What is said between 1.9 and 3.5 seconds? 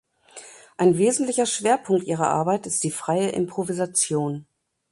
ihrer Arbeit ist die freie